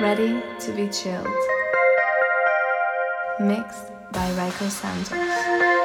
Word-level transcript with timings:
Ready 0.00 0.42
to 0.60 0.72
be 0.72 0.88
chilled. 0.88 1.26
Mixed 3.40 3.92
by 4.12 4.30
Rayco 4.32 4.68
Santos. 4.68 5.81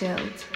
Chilled. 0.00 0.49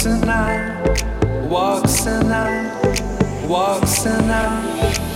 Walks 0.00 0.18
the 0.18 0.24
night, 0.24 1.46
walks 1.46 2.04
the 2.04 2.22
night, 2.22 3.46
walks 3.46 4.02
night. 4.22 5.09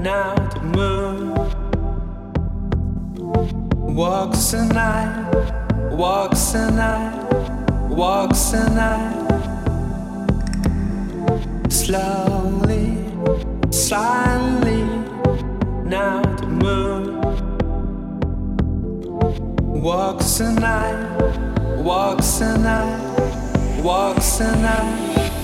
Now 0.00 0.34
the 0.34 0.60
moon 0.60 1.34
walks 3.94 4.52
the 4.52 4.64
night, 4.64 5.28
walks 5.92 6.52
the 6.52 6.70
night, 6.70 7.90
walks 7.90 8.50
the 8.50 8.66
night. 8.70 9.16
Slowly, 11.70 12.96
silently, 13.70 14.84
now 15.84 16.22
the 16.36 16.46
moon 16.46 17.20
walks 19.82 20.38
the 20.38 20.50
night, 20.52 21.82
walks 21.82 22.38
the 22.38 22.56
night, 22.56 23.82
walks 23.82 24.38
the 24.38 24.56
night. 24.56 25.39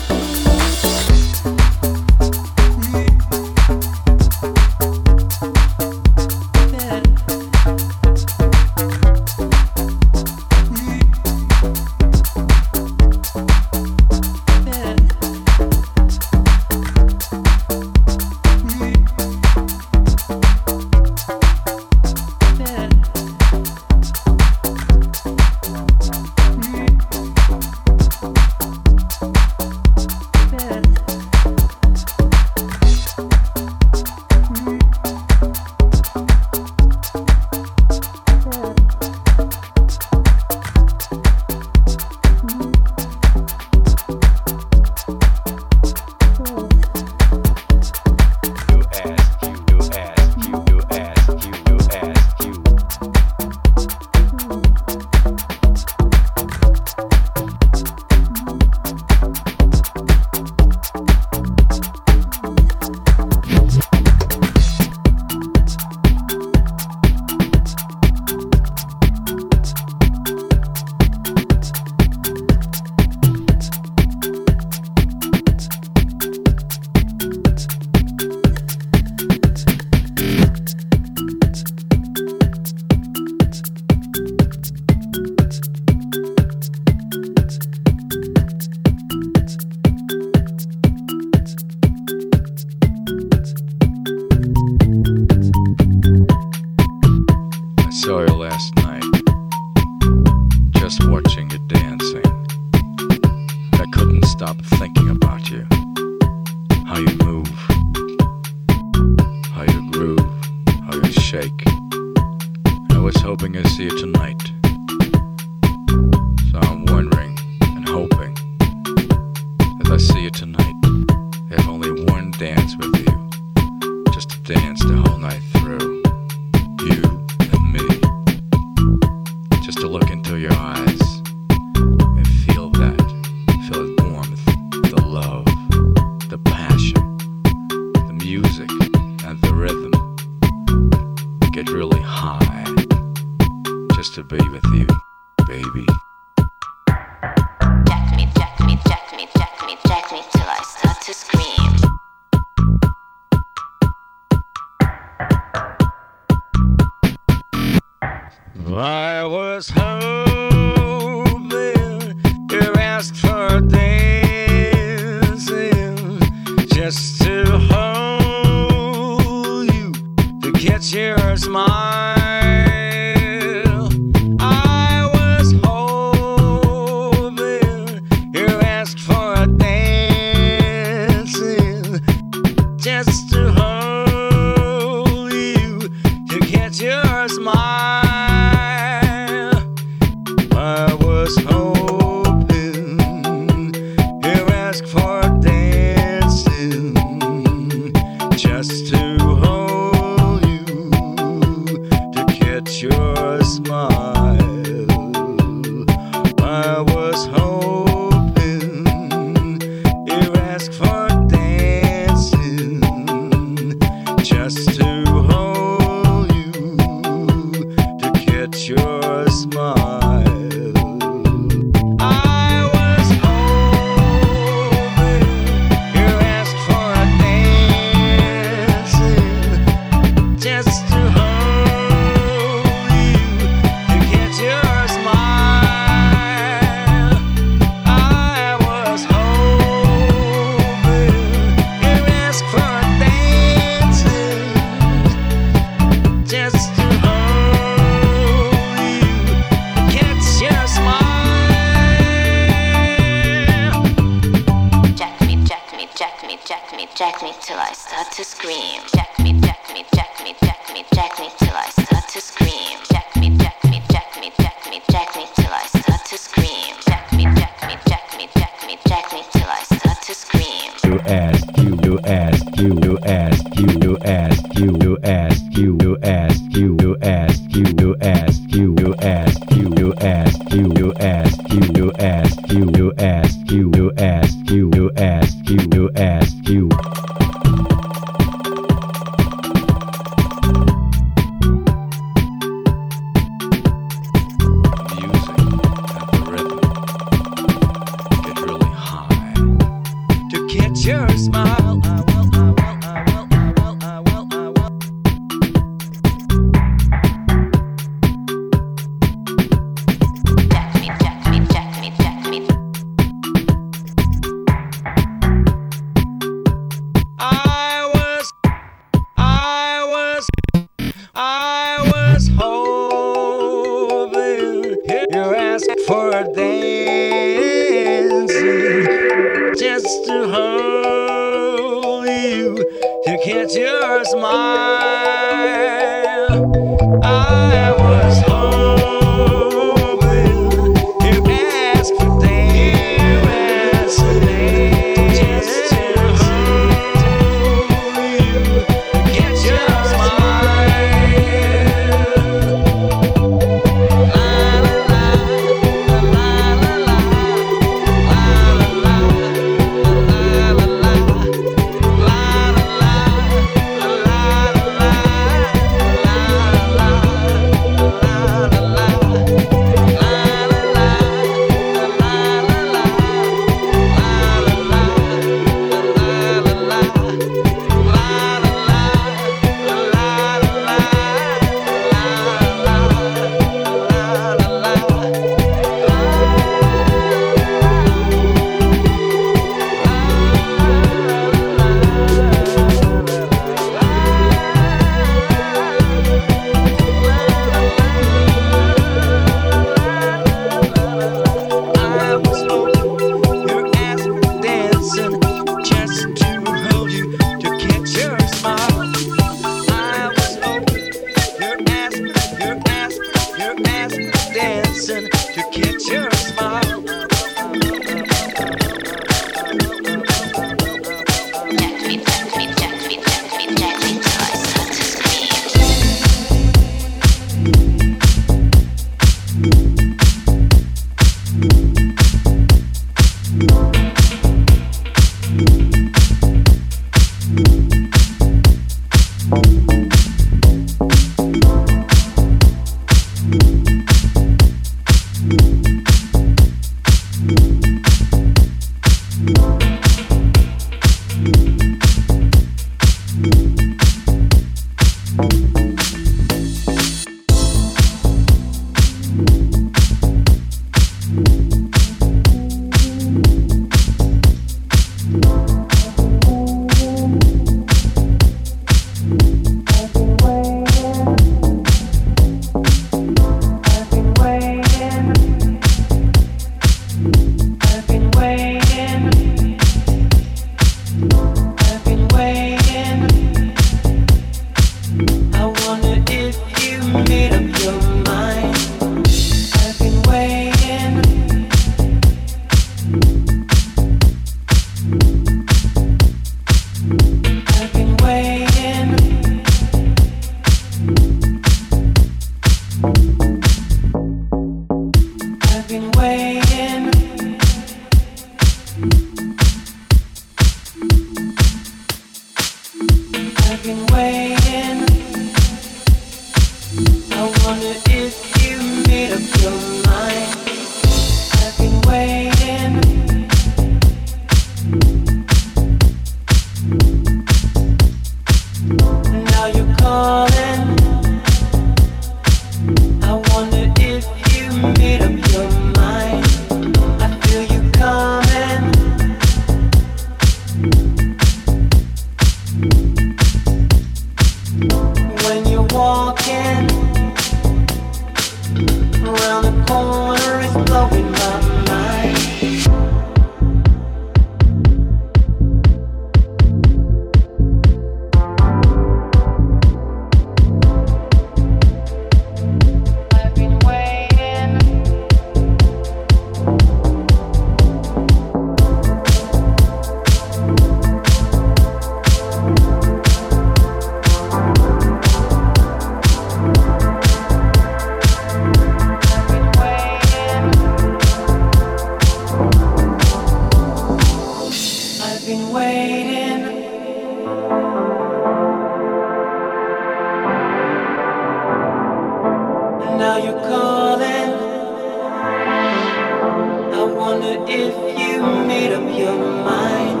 I 596.80 596.84
wonder 596.84 597.44
if 597.46 597.74
you 598.00 598.22
made 598.46 598.72
up 598.72 598.98
your 598.98 599.14
mind. 599.44 600.00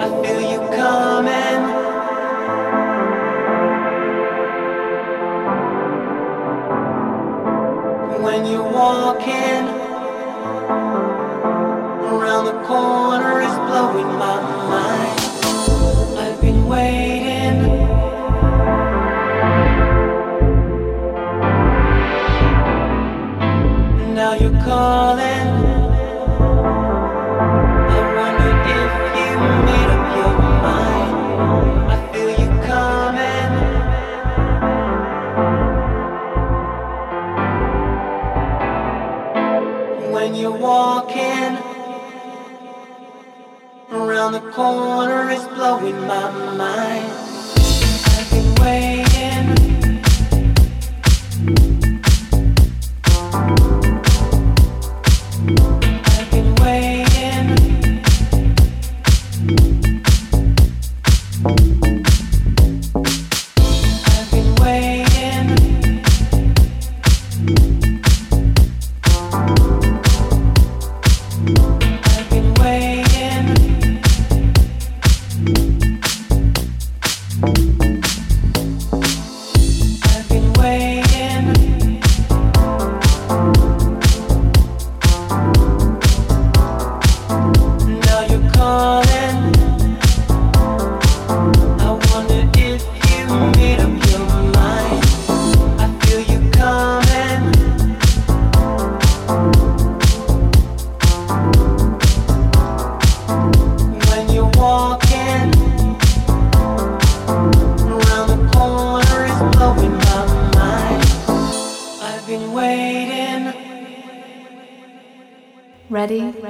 I 0.00 0.08
feel 0.22 0.40
you 0.40 0.58
coming. 0.74 1.60
When 8.24 8.46
you 8.46 8.62
walk 8.62 9.20
in, 9.20 9.66
around 12.14 12.44
the 12.46 12.58
corner, 12.66 13.42
is 13.42 13.54
blowing 13.68 14.10
my 14.24 14.40
mind. 14.72 15.20
I've 16.18 16.40
been 16.40 16.66
waiting. 16.66 17.58
now 24.14 24.32
you're 24.32 24.60
calling 24.64 25.47
corner 44.58 45.30
is 45.30 45.46
blowing 45.54 46.00
my 46.08 46.28
mind. 46.56 47.07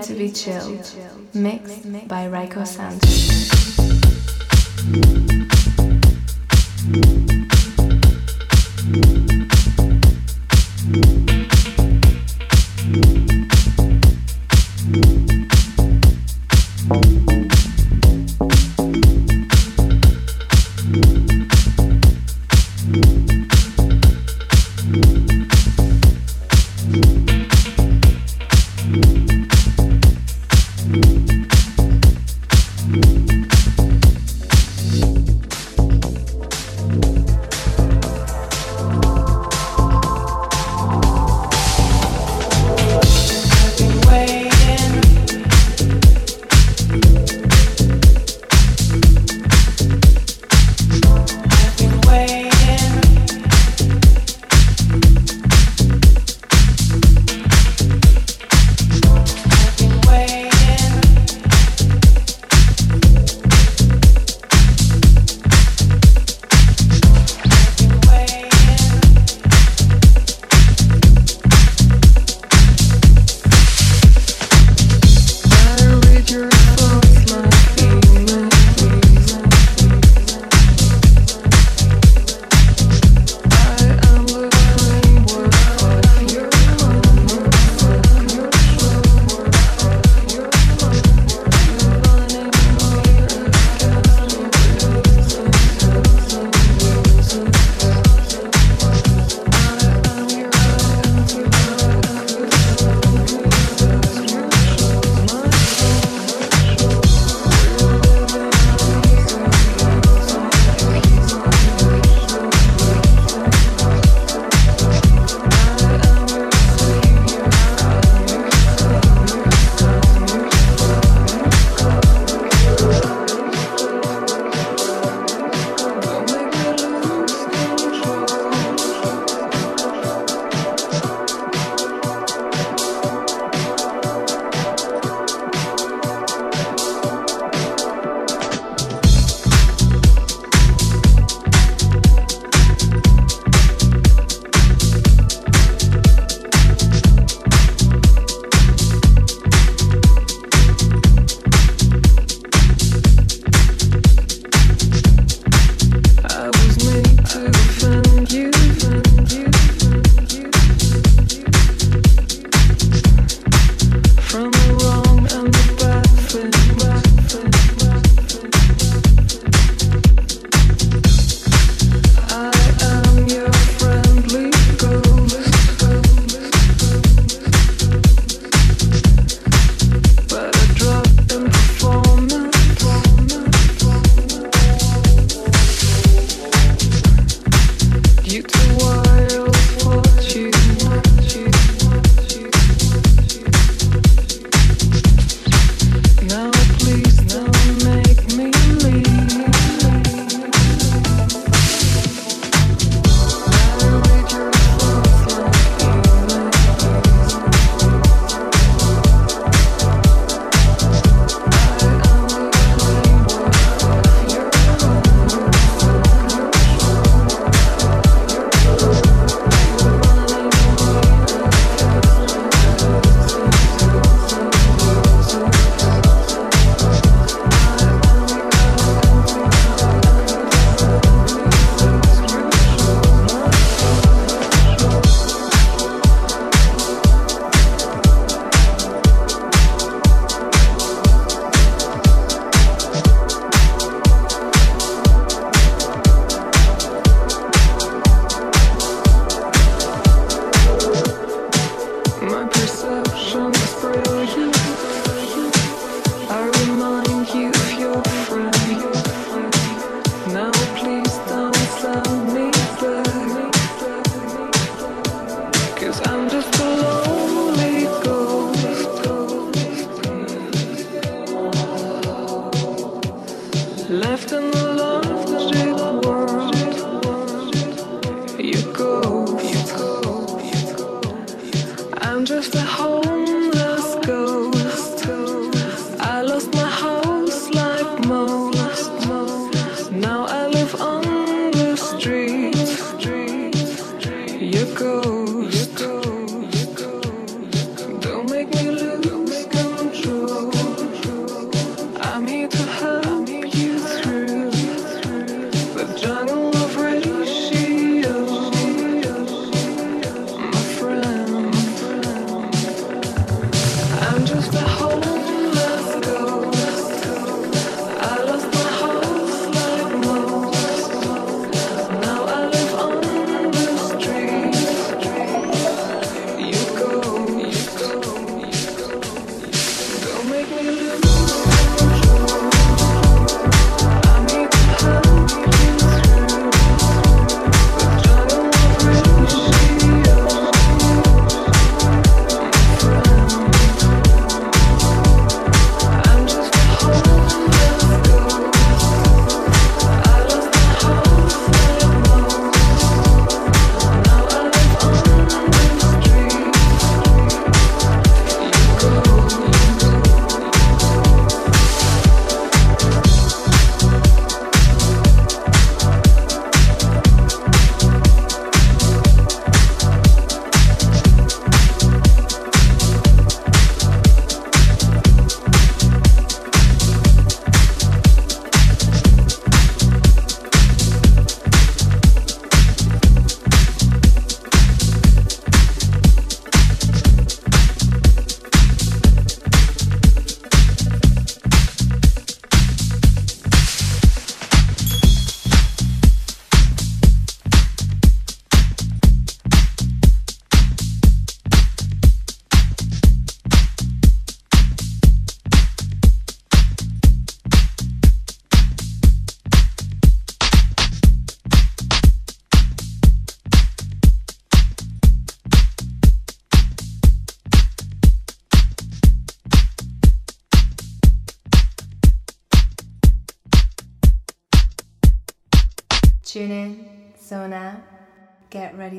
to 0.09 0.15
be 0.15 0.33
chilled, 0.33 0.91
mixed 1.35 2.09
by 2.09 2.27
Rayco 2.29 2.67
Santos. 2.67 3.29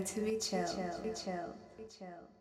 Tune 0.06 0.28
in, 0.28 0.42
zone 0.42 0.86
out, 0.86 0.96
to 0.96 1.02
be 1.02 1.10
chill. 1.10 1.14
Be 1.14 1.14
chill. 1.14 1.56
Be 1.78 1.84
chill. 1.98 2.39